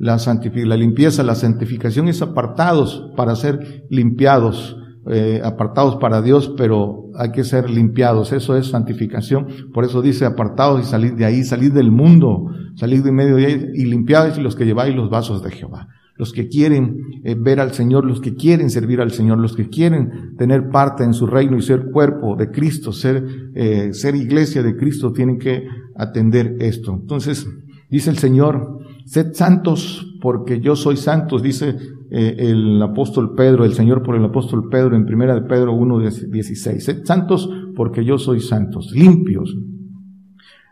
[0.00, 7.30] la, limpieza, la santificación es apartados para ser limpiados, eh, apartados para Dios, pero hay
[7.30, 8.32] que ser limpiados.
[8.32, 9.46] Eso es santificación.
[9.72, 13.36] Por eso dice apartados y salid de ahí, salid del mundo, salid de en medio
[13.36, 15.86] de ella y limpiados los que lleváis los vasos de Jehová
[16.18, 19.68] los que quieren eh, ver al Señor, los que quieren servir al Señor, los que
[19.68, 24.62] quieren tener parte en su reino y ser cuerpo de Cristo, ser, eh, ser iglesia
[24.62, 26.92] de Cristo, tienen que atender esto.
[26.92, 27.46] Entonces,
[27.88, 31.76] dice el Señor, sed santos porque yo soy santos, dice
[32.10, 36.00] eh, el apóstol Pedro, el Señor por el apóstol Pedro en primera de Pedro 1,
[36.00, 36.84] 16.
[36.84, 39.56] Sed santos porque yo soy santos, limpios.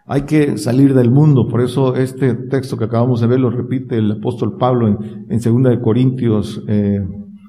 [0.09, 3.99] Hay que salir del mundo, por eso este texto que acabamos de ver lo repite
[3.99, 7.01] el apóstol Pablo en, en 2 de Corintios eh,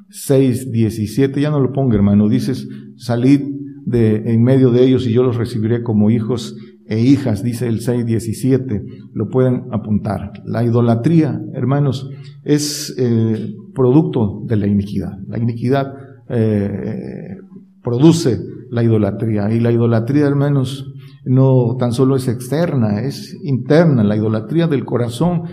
[0.10, 3.42] 6, 17, ya no lo ponga hermano, dices, salid
[3.86, 6.56] de en medio de ellos y yo los recibiré como hijos
[6.88, 10.32] e hijas, dice el 6, 17, lo pueden apuntar.
[10.46, 12.10] La idolatría, hermanos,
[12.44, 15.18] es eh, producto de la iniquidad.
[15.28, 15.94] La iniquidad
[16.30, 17.36] eh,
[17.84, 18.40] produce
[18.72, 19.52] la idolatría.
[19.52, 20.94] Y la idolatría, hermanos,
[21.28, 25.44] no tan solo es externa, es interna, la idolatría del corazón.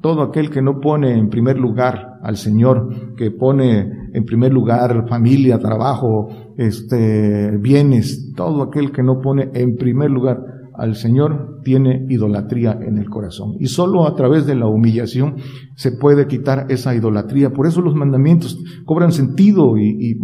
[0.00, 5.08] Todo aquel que no pone en primer lugar al Señor, que pone en primer lugar
[5.08, 12.06] familia, trabajo, este, bienes, todo aquel que no pone en primer lugar al Señor tiene
[12.08, 13.54] idolatría en el corazón.
[13.58, 15.36] Y solo a través de la humillación
[15.74, 17.52] se puede quitar esa idolatría.
[17.52, 20.18] Por eso los mandamientos cobran sentido y,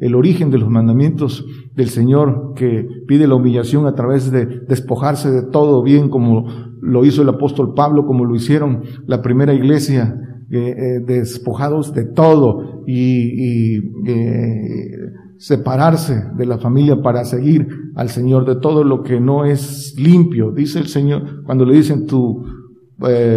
[0.00, 5.30] el, origen de los mandamientos del Señor que pide la humillación a través de despojarse
[5.30, 6.46] de todo bien como
[6.80, 10.14] lo hizo el apóstol Pablo, como lo hicieron la primera iglesia,
[10.48, 14.90] eh, eh, despojados de todo y, eh,
[15.38, 20.52] separarse de la familia para seguir al Señor, de todo lo que no es limpio.
[20.52, 22.44] Dice el Señor, cuando le dicen tu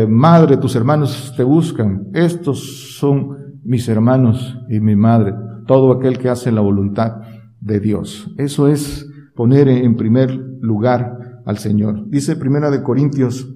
[0.08, 5.34] madre, tus hermanos te buscan, estos son mis hermanos y mi madre,
[5.68, 7.18] todo aquel que hace la voluntad
[7.60, 8.32] de Dios.
[8.38, 10.32] Eso es poner en primer
[10.62, 12.10] lugar al Señor.
[12.10, 13.48] Dice Primera de Corintios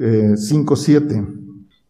[0.00, 1.26] eh, 5, 7,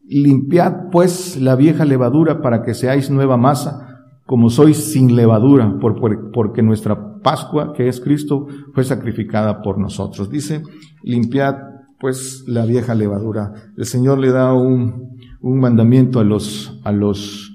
[0.07, 3.94] limpiad pues la vieja levadura para que seáis nueva masa,
[4.27, 10.31] como sois sin levadura, porque nuestra Pascua, que es Cristo, fue sacrificada por nosotros.
[10.31, 10.63] Dice,
[11.03, 11.57] limpiad
[11.99, 13.53] pues la vieja levadura.
[13.77, 17.55] El Señor le da un, un mandamiento a los, a los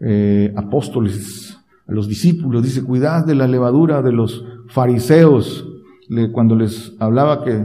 [0.00, 2.62] eh, apóstoles, a los discípulos.
[2.62, 5.66] Dice, cuidad de la levadura de los fariseos,
[6.32, 7.64] cuando les hablaba que,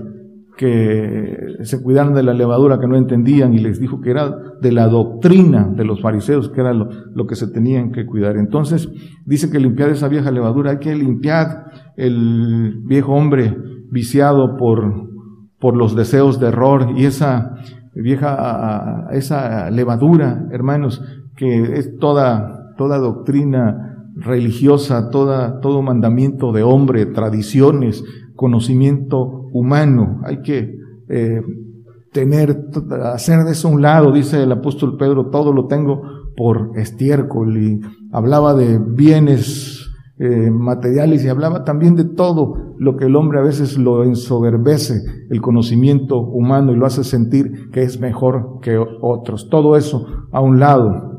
[0.58, 4.72] que se cuidaran de la levadura que no entendían y les dijo que era de
[4.72, 8.38] la doctrina de los fariseos, que era lo, lo que se tenían que cuidar.
[8.38, 8.90] Entonces
[9.26, 11.66] dice que limpiar esa vieja levadura, hay que limpiar
[11.98, 13.56] el viejo hombre
[13.92, 15.10] viciado por,
[15.60, 17.56] por los deseos de error y esa
[17.96, 21.04] vieja, esa levadura, hermanos,
[21.36, 28.04] que es toda, toda doctrina religiosa, toda, todo mandamiento de hombre, tradiciones,
[28.36, 30.20] conocimiento humano.
[30.26, 30.76] Hay que
[31.08, 31.42] eh,
[32.12, 32.68] tener,
[33.04, 36.02] hacer de eso un lado, dice el apóstol Pedro, todo lo tengo
[36.36, 37.80] por estiércol y
[38.12, 39.90] hablaba de bienes
[40.20, 44.96] eh, materiales y hablaba también de todo lo que el hombre a veces lo ensoberbece,
[45.30, 49.48] el conocimiento humano y lo hace sentir que es mejor que otros.
[49.50, 51.14] Todo eso a un lado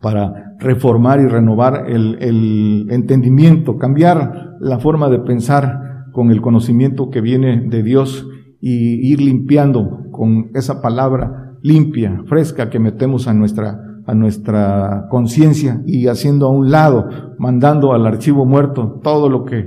[0.00, 5.87] para reformar y renovar el, el entendimiento, cambiar la forma de pensar
[6.18, 8.26] con el conocimiento que viene de Dios
[8.60, 15.80] y ir limpiando con esa palabra limpia, fresca que metemos a nuestra a nuestra conciencia
[15.86, 19.58] y haciendo a un lado, mandando al archivo muerto todo lo que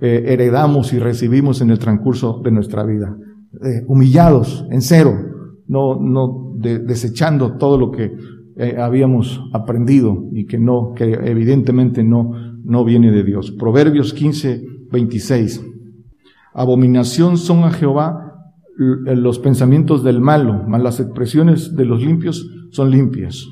[0.00, 3.16] eh, heredamos y recibimos en el transcurso de nuestra vida,
[3.62, 5.12] eh, humillados en cero,
[5.68, 8.10] no no desechando todo lo que
[8.56, 12.32] eh, habíamos aprendido y que no que evidentemente no
[12.64, 13.52] no viene de Dios.
[13.52, 15.69] Proverbios 15, 26.
[16.54, 18.30] Abominación son a Jehová
[18.76, 23.46] los pensamientos del malo, las expresiones de los limpios son limpias.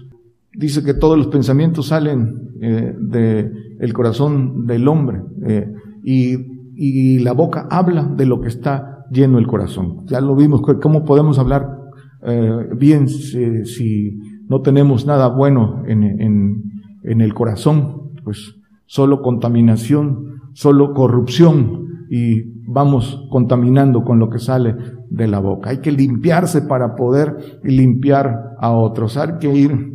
[0.54, 5.70] Dice que todos los pensamientos salen eh, del corazón del hombre eh,
[6.02, 10.06] y, la boca habla de lo que está lleno el corazón.
[10.06, 11.68] Ya lo vimos, ¿cómo podemos hablar
[12.22, 16.02] eh, bien si, no tenemos nada bueno en,
[17.02, 18.12] en el corazón?
[18.24, 18.54] Pues
[18.86, 24.76] solo contaminación, solo corrupción, y vamos contaminando con lo que sale
[25.08, 25.70] de la boca.
[25.70, 29.16] Hay que limpiarse para poder limpiar a otros.
[29.16, 29.94] Hay que ir.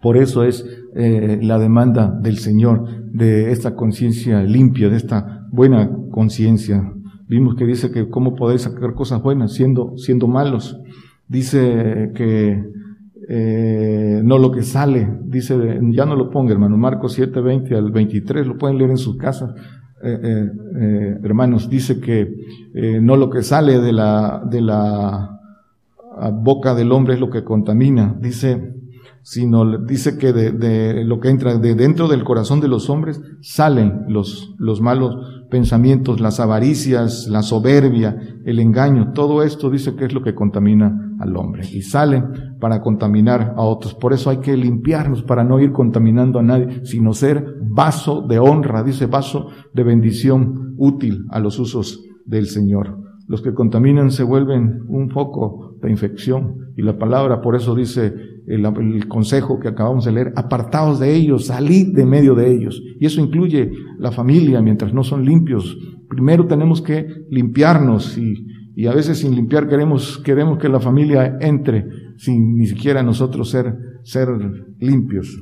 [0.00, 5.90] Por eso es eh, la demanda del Señor de esta conciencia limpia, de esta buena
[6.10, 6.92] conciencia.
[7.26, 10.78] Vimos que dice que cómo podéis sacar cosas buenas siendo, siendo malos.
[11.26, 12.64] Dice que
[13.30, 17.90] eh, no lo que sale, dice, ya no lo ponga hermano, Marcos 7, 20 al
[17.90, 19.50] 23, lo pueden leer en sus casas.
[20.00, 22.32] Eh, eh, eh, hermanos, dice que
[23.00, 25.40] no lo que sale de la, de la
[26.34, 28.74] boca del hombre es lo que contamina, dice,
[29.22, 33.20] sino dice que de, de, lo que entra de dentro del corazón de los hombres
[33.40, 40.04] salen los, los malos pensamientos, las avaricias, la soberbia, el engaño, todo esto dice que
[40.04, 43.94] es lo que contamina al hombre y salen para contaminar a otros.
[43.94, 48.38] Por eso hay que limpiarnos para no ir contaminando a nadie, sino ser vaso de
[48.38, 53.07] honra, dice vaso de bendición útil a los usos del Señor.
[53.28, 58.14] Los que contaminan se vuelven un foco de infección y la palabra por eso dice
[58.46, 62.82] el, consejo que acabamos de leer, apartados de ellos, salid de medio de ellos.
[62.98, 65.76] Y eso incluye la familia mientras no son limpios.
[66.08, 71.36] Primero tenemos que limpiarnos y, y a veces sin limpiar queremos, queremos que la familia
[71.42, 71.86] entre
[72.16, 74.28] sin ni siquiera nosotros ser, ser
[74.78, 75.38] limpios.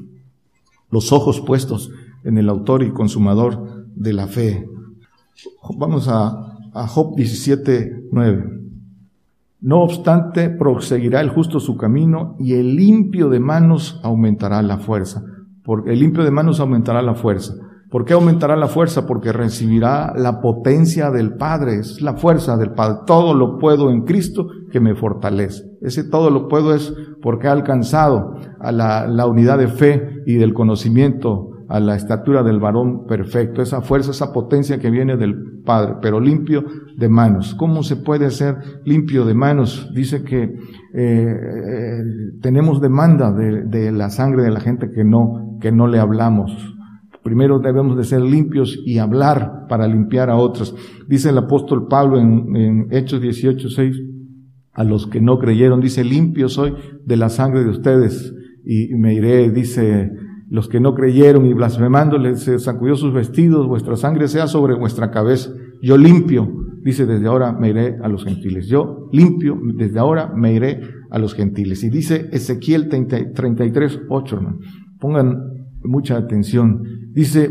[0.91, 1.93] Los ojos puestos
[2.25, 4.69] en el autor y consumador de la fe.
[5.79, 8.45] Vamos a, a Job 17, 9.
[9.63, 15.23] No obstante, proseguirá el justo su camino y el limpio de manos aumentará la fuerza.
[15.65, 17.55] Porque el limpio de manos aumentará la fuerza.
[17.91, 19.07] ¿Por qué aumentará la fuerza?
[19.07, 22.99] Porque recibirá la potencia del Padre, es la fuerza del Padre.
[23.07, 25.65] Todo lo puedo en Cristo que me fortalece.
[25.81, 30.35] Ese todo lo puedo es porque ha alcanzado a la, la unidad de fe y
[30.35, 35.63] del conocimiento a la estatura del varón perfecto, esa fuerza, esa potencia que viene del
[35.65, 36.65] Padre, pero limpio
[36.97, 37.55] de manos.
[37.55, 39.91] ¿Cómo se puede ser limpio de manos?
[39.95, 40.55] Dice que eh,
[40.95, 42.03] eh,
[42.41, 46.53] tenemos demanda de, la sangre de la gente que no, que no le hablamos.
[47.25, 50.77] Primero debemos de ser limpios y hablar para limpiar a otros.
[51.09, 53.97] Dice el apóstol Pablo en, en Hechos 18, 6,
[54.73, 56.75] a los que no creyeron, dice, limpio soy
[57.05, 60.13] de la sangre de ustedes y me iré, dice,
[60.49, 65.11] los que no creyeron y blasfemándole se sacudió sus vestidos, vuestra sangre sea sobre vuestra
[65.11, 65.51] cabeza.
[65.83, 66.49] Yo limpio,
[66.83, 68.69] dice, desde ahora me iré a los gentiles.
[68.69, 70.81] Yo limpio, desde ahora me iré
[71.11, 71.83] a los gentiles.
[71.83, 74.41] Y dice Ezequiel 33, 8,
[75.01, 75.37] Pongan
[75.83, 76.83] mucha atención.
[77.13, 77.51] Dice,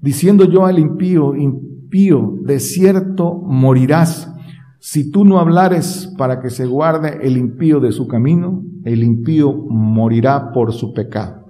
[0.00, 4.32] diciendo yo al impío, impío, de cierto morirás.
[4.78, 9.52] Si tú no hablares para que se guarde el impío de su camino, el impío
[9.52, 11.45] morirá por su pecado.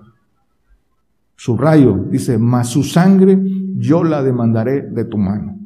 [1.37, 3.39] Subrayo, dice, mas su sangre
[3.77, 5.59] yo la demandaré de tu mano.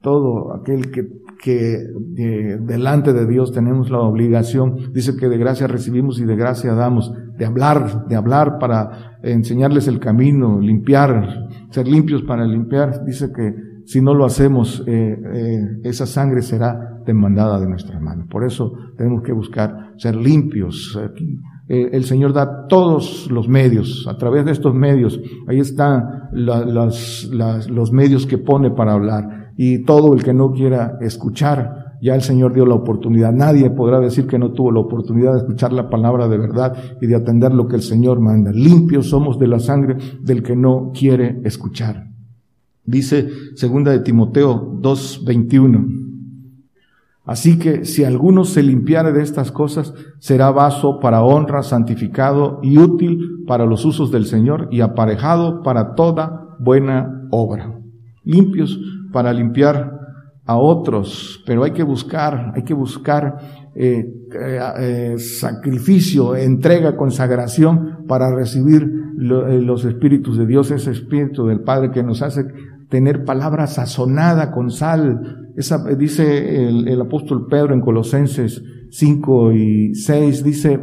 [0.00, 1.06] Todo aquel que,
[1.42, 1.86] que
[2.60, 7.12] delante de Dios tenemos la obligación, dice que de gracia recibimos y de gracia damos,
[7.36, 13.04] de hablar, de hablar para enseñarles el camino, limpiar, ser limpios para limpiar.
[13.04, 13.54] Dice que
[13.84, 18.26] si no lo hacemos, eh, eh, esa sangre será demandada de nuestras manos.
[18.30, 20.98] Por eso tenemos que buscar ser limpios.
[21.72, 27.92] Eh, el Señor da todos los medios, a través de estos medios, ahí están los
[27.92, 29.52] medios que pone para hablar.
[29.56, 33.32] Y todo el que no quiera escuchar, ya el Señor dio la oportunidad.
[33.32, 37.06] Nadie podrá decir que no tuvo la oportunidad de escuchar la palabra de verdad y
[37.06, 38.50] de atender lo que el Señor manda.
[38.50, 42.08] Limpios somos de la sangre del que no quiere escuchar.
[42.84, 45.99] Dice segunda de Timoteo 2:21.
[47.30, 52.76] Así que si alguno se limpiare de estas cosas, será vaso para honra, santificado y
[52.76, 57.78] útil para los usos del Señor y aparejado para toda buena obra.
[58.24, 58.76] Limpios
[59.12, 59.92] para limpiar
[60.44, 63.36] a otros, pero hay que buscar, hay que buscar
[63.76, 68.84] eh, eh, eh, sacrificio, entrega, consagración para recibir
[69.16, 72.46] los espíritus de Dios, ese espíritu del Padre que nos hace
[72.90, 75.52] tener palabra sazonada con sal.
[75.56, 80.80] Esa, dice el, el apóstol Pedro en Colosenses 5 y 6, dice,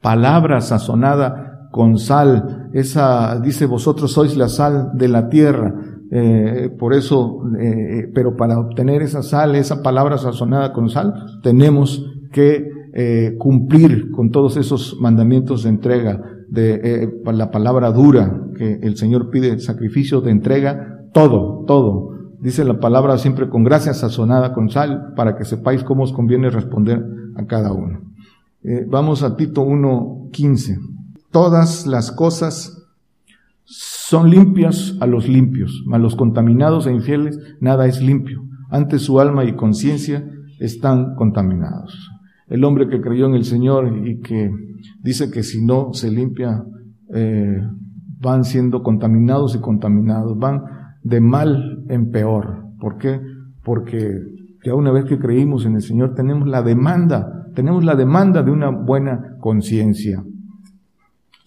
[0.00, 2.68] palabra sazonada con sal.
[2.72, 5.74] Esa, dice, vosotros sois la sal de la tierra.
[6.10, 12.04] Eh, por eso, eh, pero para obtener esa sal, esa palabra sazonada con sal, tenemos
[12.32, 18.96] que eh, cumplir con todos esos mandamientos de entrega, de la palabra dura que el
[18.96, 22.10] Señor pide, sacrificio de entrega todo, todo.
[22.40, 26.50] Dice la palabra siempre con gracia sazonada con sal, para que sepáis cómo os conviene
[26.50, 27.04] responder
[27.36, 28.00] a cada uno.
[28.62, 30.78] Eh, vamos a Tito 1.15.
[31.30, 32.86] Todas las cosas
[33.64, 38.44] son limpias a los limpios, a los contaminados e infieles nada es limpio.
[38.70, 40.24] Antes su alma y conciencia
[40.58, 42.10] están contaminados.
[42.48, 44.50] El hombre que creyó en el Señor y que
[45.02, 46.64] dice que si no se limpia,
[47.14, 47.60] eh,
[48.20, 52.64] van siendo contaminados y contaminados, van de mal en peor.
[52.80, 53.20] ¿Por qué?
[53.62, 54.22] Porque
[54.64, 58.50] ya una vez que creímos en el Señor tenemos la demanda, tenemos la demanda de
[58.50, 60.24] una buena conciencia.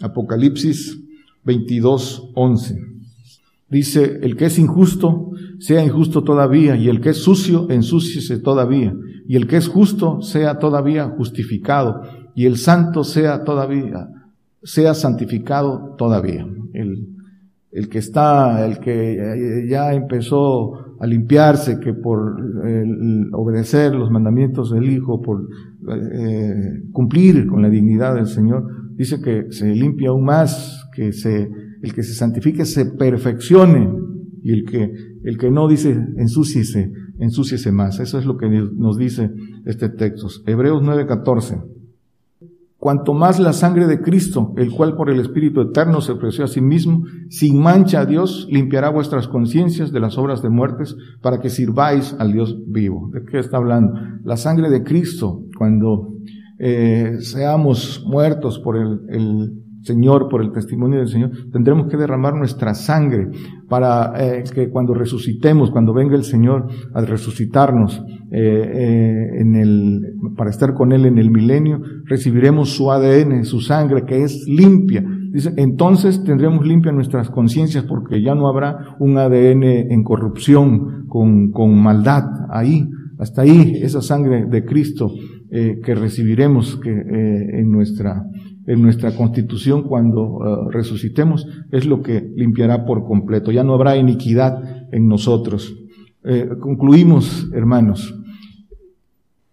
[0.01, 0.99] Apocalipsis
[1.43, 2.75] 22, 11.
[3.69, 8.93] Dice, el que es injusto, sea injusto todavía, y el que es sucio, ensúciese todavía,
[9.27, 12.01] y el que es justo, sea todavía justificado,
[12.35, 14.09] y el santo sea todavía,
[14.63, 16.45] sea santificado todavía.
[16.73, 17.10] El,
[17.71, 22.35] el que está, el que ya empezó a limpiarse, que por
[23.33, 25.47] obedecer los mandamientos del Hijo, por
[25.89, 28.65] eh, cumplir con la dignidad del Señor,
[28.95, 31.49] dice que se limpia aún más, que se,
[31.81, 33.89] el que se santifique se perfeccione,
[34.43, 34.91] y el que,
[35.23, 37.99] el que no dice ensúciese, ensúciese más.
[37.99, 39.29] Eso es lo que nos dice
[39.65, 40.27] este texto.
[40.45, 41.80] Hebreos 9:14.
[42.81, 46.47] Cuanto más la sangre de Cristo, el cual por el Espíritu Eterno se ofreció a
[46.47, 51.39] sí mismo, sin mancha a Dios, limpiará vuestras conciencias de las obras de muertes para
[51.39, 53.11] que sirváis al Dios vivo.
[53.13, 53.93] ¿De qué está hablando?
[54.23, 56.15] La sangre de Cristo, cuando
[56.57, 62.35] eh, seamos muertos por el, el Señor, por el testimonio del Señor, tendremos que derramar
[62.35, 63.29] nuestra sangre
[63.67, 70.03] para eh, que cuando resucitemos, cuando venga el Señor a resucitarnos eh, eh,
[70.37, 75.03] para estar con Él en el milenio, recibiremos su ADN, su sangre que es limpia.
[75.31, 81.51] Dice, entonces tendremos limpia nuestras conciencias porque ya no habrá un ADN en corrupción, con,
[81.51, 82.87] con maldad ahí.
[83.17, 85.11] Hasta ahí esa sangre de Cristo
[85.51, 88.23] que recibiremos que, en nuestra
[88.67, 93.51] en nuestra constitución cuando eh, resucitemos es lo que limpiará por completo.
[93.51, 95.75] Ya no habrá iniquidad en nosotros.
[96.23, 98.15] Eh, concluimos, hermanos.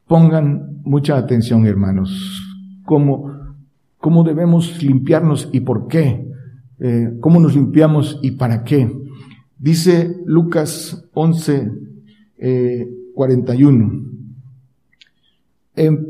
[0.06, 2.42] Pongan mucha atención, hermanos.
[2.84, 3.32] ¿Cómo,
[3.98, 6.26] cómo debemos limpiarnos y por qué?
[6.80, 8.90] Eh, ¿Cómo nos limpiamos y para qué?
[9.58, 11.72] Dice Lucas 11,
[13.14, 14.04] 41.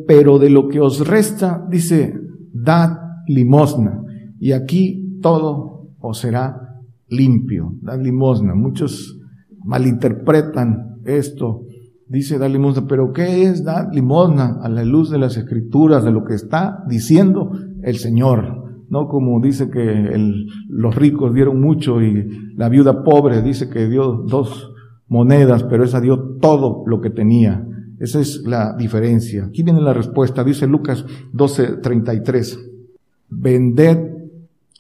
[0.07, 4.03] pero de lo que os resta, dice, dad limosna.
[4.39, 7.75] Y aquí todo os será limpio.
[7.83, 8.55] Dad limosna.
[8.55, 9.19] Muchos
[9.65, 11.63] malinterpretan esto.
[12.07, 16.13] Dice dad limosna, pero ¿qué es dar limosna a la luz de las escrituras, de
[16.13, 18.85] lo que está diciendo el Señor?
[18.89, 20.17] No como dice que
[20.69, 24.73] los ricos dieron mucho y la viuda pobre dice que dio dos
[25.09, 27.67] monedas, pero esa dio todo lo que tenía.
[27.99, 29.45] Esa es la diferencia.
[29.45, 32.59] Aquí viene la respuesta, dice Lucas 12:33.
[33.29, 33.99] Vended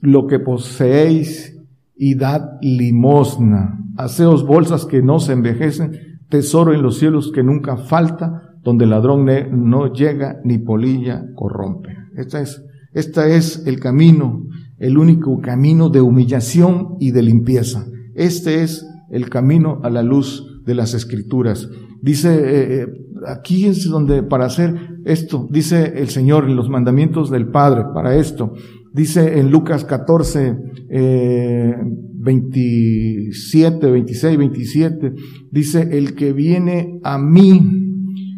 [0.00, 1.58] lo que poseéis
[1.96, 3.80] y dad limosna.
[3.96, 8.90] Haceos bolsas que no se envejecen, tesoro en los cielos que nunca falta, donde el
[8.90, 11.96] ladrón no llega ni polilla corrompe.
[12.16, 12.62] Esta es,
[12.92, 14.44] esta es el camino,
[14.78, 17.86] el único camino de humillación y de limpieza.
[18.14, 21.68] Este es el camino a la luz de las escrituras.
[22.02, 22.86] Dice, eh, eh,
[23.26, 28.16] aquí es donde para hacer esto, dice el Señor en los mandamientos del Padre, para
[28.16, 28.52] esto.
[28.92, 30.56] Dice en Lucas 14,
[30.90, 31.74] eh,
[32.20, 35.12] 27, 26, 27,
[35.50, 37.88] dice, el que viene a mí,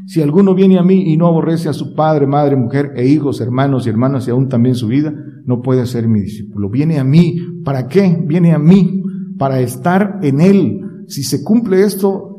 [0.07, 3.41] si alguno viene a mí y no aborrece a su padre, madre, mujer e hijos,
[3.41, 5.15] hermanos y hermanas y aún también su vida,
[5.45, 6.69] no puede ser mi discípulo.
[6.69, 7.37] Viene a mí.
[7.65, 8.21] ¿Para qué?
[8.27, 9.03] Viene a mí.
[9.39, 10.81] Para estar en Él.
[11.07, 12.30] Si se cumple esto,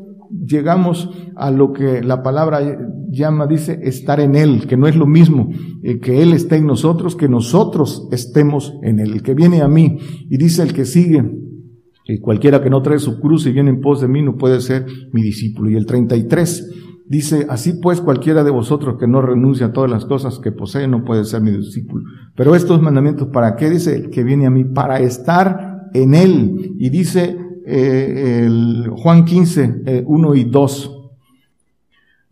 [0.46, 2.60] llegamos a lo que la palabra
[3.10, 5.50] llama, dice, estar en Él, que no es lo mismo
[5.82, 9.12] eh, que Él esté en nosotros, que nosotros estemos en Él.
[9.12, 9.98] El que viene a mí
[10.30, 11.22] y dice el que sigue,
[12.06, 14.60] y cualquiera que no trae su cruz y viene en pos de mí no puede
[14.60, 15.70] ser mi discípulo.
[15.70, 20.04] Y el 33 dice, así pues cualquiera de vosotros que no renuncia a todas las
[20.04, 22.04] cosas que posee no puede ser mi discípulo.
[22.34, 24.64] Pero estos mandamientos, ¿para qué dice el que viene a mí?
[24.64, 26.74] Para estar en Él.
[26.78, 27.36] Y dice
[27.66, 28.48] eh,
[28.96, 30.98] Juan 15, 1 eh, y 2.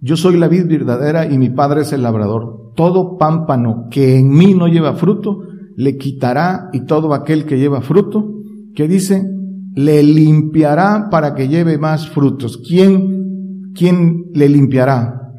[0.02, 2.72] Yo soy la vid verdadera y mi padre es el labrador.
[2.74, 5.42] Todo pámpano que en mí no lleva fruto,
[5.76, 8.40] le quitará y todo aquel que lleva fruto,
[8.74, 9.26] que dice,
[9.74, 12.62] le limpiará para que lleve más frutos.
[12.66, 15.32] ¿Quién, quién le limpiará?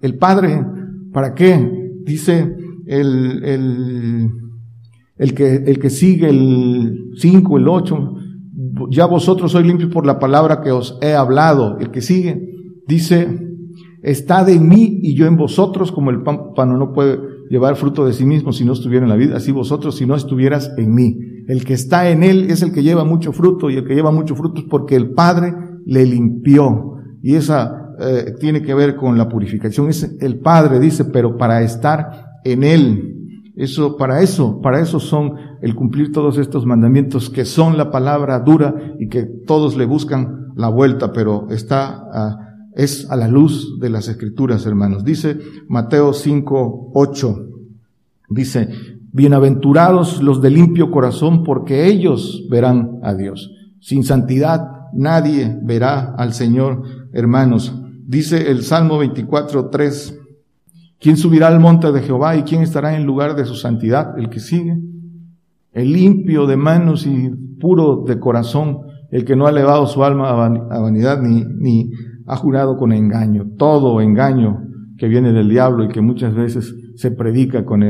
[0.00, 0.64] El Padre.
[1.12, 1.70] ¿Para qué?
[2.04, 2.56] Dice
[2.86, 4.30] el, el,
[5.16, 8.14] el, que, el que sigue el 5, el 8,
[8.90, 11.78] ya vosotros sois limpios por la palabra que os he hablado.
[11.78, 12.40] El que sigue
[12.86, 13.28] dice,
[14.02, 18.12] estad en mí y yo en vosotros, como el pámpano no puede llevar fruto de
[18.12, 21.18] sí mismo si no estuviera en la vida, así vosotros si no estuvieras en mí.
[21.48, 24.12] El que está en él es el que lleva mucho fruto y el que lleva
[24.12, 25.52] mucho fruto es porque el Padre
[25.84, 26.94] le limpió.
[27.22, 29.88] Y esa eh, tiene que ver con la purificación.
[29.88, 33.21] Es el Padre, dice, pero para estar en él.
[33.54, 38.40] Eso, para eso, para eso son el cumplir todos estos mandamientos que son la palabra
[38.40, 42.38] dura y que todos le buscan la vuelta, pero está,
[42.74, 45.04] es a la luz de las escrituras, hermanos.
[45.04, 45.38] Dice
[45.68, 47.48] Mateo 5, 8,
[48.30, 48.68] dice,
[49.12, 53.50] bienaventurados los de limpio corazón porque ellos verán a Dios.
[53.80, 56.82] Sin santidad nadie verá al Señor,
[57.12, 57.74] hermanos.
[58.06, 60.21] Dice el Salmo 24, 3,
[61.02, 64.16] ¿Quién subirá al monte de Jehová y quién estará en lugar de su santidad?
[64.16, 64.78] El que sigue.
[65.72, 70.30] el limpio de manos y puro de corazón, el que no ha elevado su alma
[70.30, 71.90] a vanidad ni,
[72.26, 73.46] ha jurado con engaño.
[73.58, 74.60] Todo engaño
[74.96, 77.82] que viene del diablo y que muchas veces se predica con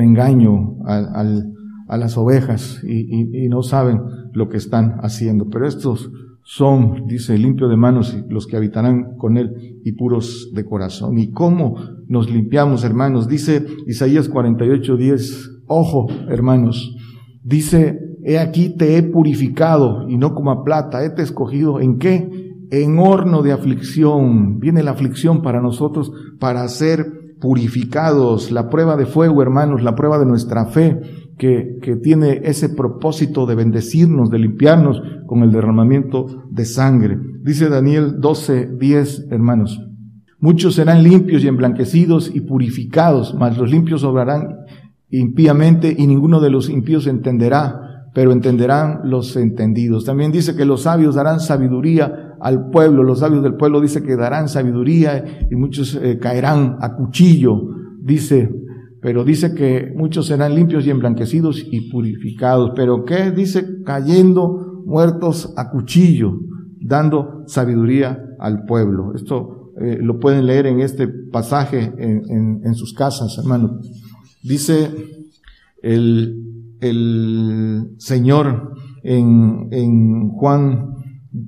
[0.00, 4.00] engaño a, las ovejas y, y, no saben
[4.32, 5.50] lo que están haciendo.
[5.50, 6.10] Pero estos
[6.46, 11.18] son, dice, limpio de manos y los que habitarán con él y puros de corazón.
[11.18, 11.76] ¿Y cómo
[12.06, 13.26] nos limpiamos, hermanos?
[13.26, 16.94] Dice Isaías 48, 10, ojo, hermanos,
[17.42, 21.98] dice, he aquí te he purificado y no como a plata, he te escogido, ¿en
[21.98, 22.28] qué?
[22.70, 24.60] En horno de aflicción.
[24.60, 28.50] Viene la aflicción para nosotros para ser purificados.
[28.50, 31.00] La prueba de fuego, hermanos, la prueba de nuestra fe
[31.38, 37.18] que, que tiene ese propósito de bendecirnos, de limpiarnos con el derramamiento de sangre.
[37.42, 39.80] Dice Daniel 12, 10, hermanos.
[40.38, 44.58] Muchos serán limpios y emblanquecidos y purificados, mas los limpios obrarán
[45.10, 50.04] impíamente y ninguno de los impíos entenderá, pero entenderán los entendidos.
[50.04, 54.16] También dice que los sabios darán sabiduría al pueblo, los sabios del pueblo dice que
[54.16, 57.62] darán sabiduría y muchos eh, caerán a cuchillo,
[58.02, 58.50] dice
[59.04, 62.72] pero dice que muchos serán limpios y emblanquecidos y purificados.
[62.74, 63.32] Pero ¿qué?
[63.32, 66.40] Dice cayendo muertos a cuchillo,
[66.80, 69.12] dando sabiduría al pueblo.
[69.14, 73.78] Esto eh, lo pueden leer en este pasaje en, sus casas, hermano.
[74.42, 74.88] Dice
[75.82, 76.42] el,
[76.80, 80.94] el Señor en, en Juan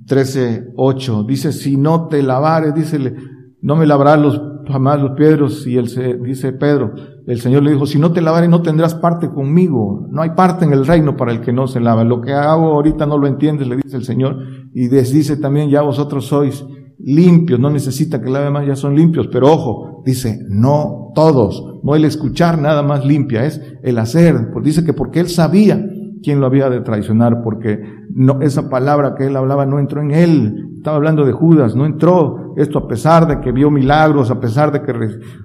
[0.07, 3.15] 13, 8, dice, si no te lavares, dice,
[3.63, 6.95] no me lavarás los, jamás los piedros, y él se, dice Pedro,
[7.27, 10.07] el Señor le dijo, si no te lavares no tendrás parte conmigo.
[10.11, 12.05] No hay parte en el reino para el que no se lava.
[12.05, 14.39] Lo que hago ahorita no lo entiendes, le dice el Señor.
[14.73, 16.65] Y les dice también, ya vosotros sois
[16.99, 19.29] limpios, no necesita que lave más, ya son limpios.
[19.29, 21.81] Pero ojo, dice, no todos.
[21.83, 24.51] No el escuchar nada más limpia, es el hacer.
[24.53, 25.85] Pues dice que porque él sabía
[26.23, 27.81] quién lo había de traicionar, porque
[28.15, 30.76] no, esa palabra que él hablaba no entró en él.
[30.87, 34.71] Estaba hablando de Judas, no entró esto a pesar de que vio milagros, a pesar
[34.71, 34.93] de que,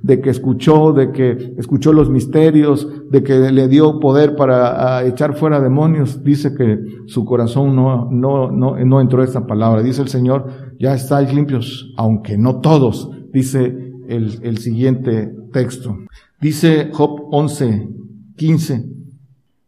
[0.03, 5.33] de que escuchó, de que escuchó los misterios, de que le dio poder para echar
[5.33, 6.23] fuera demonios.
[6.23, 6.77] Dice que
[7.07, 9.81] su corazón no, no, no, no entró esta palabra.
[9.81, 10.45] Dice el Señor,
[10.79, 13.09] ya estáis limpios, aunque no todos.
[13.33, 15.97] Dice el, el siguiente texto.
[16.39, 17.89] Dice Job 11,
[18.37, 18.85] 15,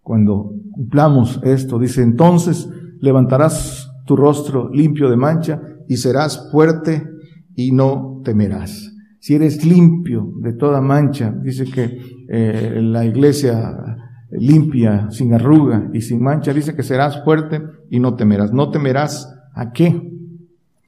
[0.04, 1.80] cuando cumplamos esto.
[1.80, 2.70] Dice, entonces
[3.00, 7.04] levantarás tu rostro limpio de mancha y serás fuerte
[7.56, 8.92] y no temerás.
[9.20, 11.98] Si eres limpio de toda mancha, dice que
[12.28, 13.74] eh, la iglesia
[14.32, 18.52] limpia, sin arruga y sin mancha, dice que serás fuerte y no temerás.
[18.52, 20.10] No temerás a qué?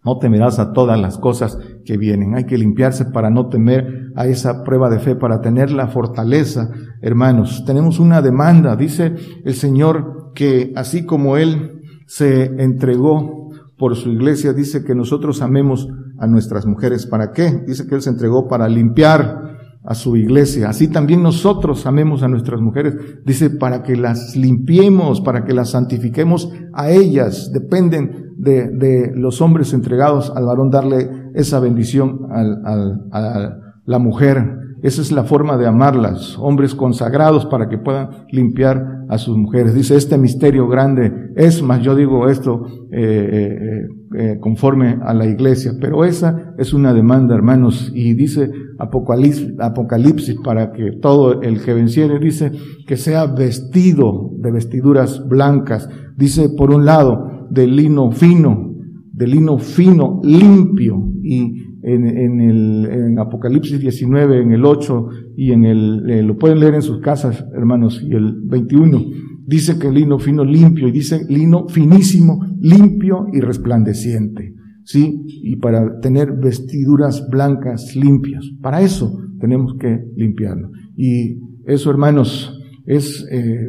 [0.03, 2.35] No temerás a todas las cosas que vienen.
[2.35, 6.69] Hay que limpiarse para no temer a esa prueba de fe, para tener la fortaleza,
[7.01, 7.63] hermanos.
[7.65, 8.75] Tenemos una demanda.
[8.75, 11.74] Dice el Señor que así como Él
[12.05, 15.87] se entregó por su iglesia, dice que nosotros amemos
[16.17, 17.05] a nuestras mujeres.
[17.05, 17.63] ¿Para qué?
[17.67, 19.45] Dice que Él se entregó para limpiar
[19.83, 20.69] a su iglesia.
[20.69, 22.95] Así también nosotros amemos a nuestras mujeres.
[23.25, 27.51] Dice, para que las limpiemos, para que las santifiquemos a ellas.
[27.53, 33.99] Dependen de, de los hombres entregados al varón darle esa bendición al, al, a la
[33.99, 34.64] mujer.
[34.85, 39.73] Esa es la forma de amarlas, hombres consagrados para que puedan limpiar a sus mujeres.
[39.73, 45.25] Dice, este misterio grande es más, yo digo esto eh, eh, eh, conforme a la
[45.25, 51.63] iglesia, pero esa es una demanda, hermanos, y dice Apocalipsis, Apocalipsis para que todo el
[51.63, 52.51] que venciere, dice
[52.85, 55.89] que sea vestido de vestiduras blancas.
[56.15, 58.75] Dice, por un lado, de lino fino,
[59.11, 61.09] de lino fino, limpio.
[61.23, 65.07] Y en, el Apocalipsis 19, en el 8
[65.37, 69.03] y en el, eh, lo pueden leer en sus casas, hermanos, y el 21,
[69.45, 74.53] dice que lino fino, limpio, y dice lino finísimo, limpio y resplandeciente.
[74.83, 75.25] ¿Sí?
[75.41, 78.45] Y para tener vestiduras blancas, limpias.
[78.61, 80.69] Para eso tenemos que limpiarlo.
[80.95, 82.55] Y eso, hermanos,
[82.85, 83.67] es eh,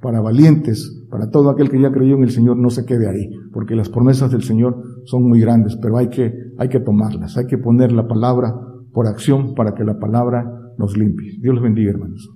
[0.00, 3.30] para valientes, para todo aquel que ya creyó en el Señor, no se quede ahí,
[3.50, 7.46] porque las promesas del Señor son muy grandes, pero hay que, hay que tomarlas, hay
[7.46, 8.54] que poner la palabra
[8.92, 10.44] por acción para que la palabra
[10.76, 11.38] nos limpie.
[11.40, 12.35] Dios los bendiga, hermanos.